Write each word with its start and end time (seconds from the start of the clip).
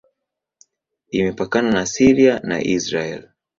Imepakana 1.17 1.69
na 1.75 1.83
Syria 1.95 2.33
na 2.49 2.57
Israel. 2.77 3.21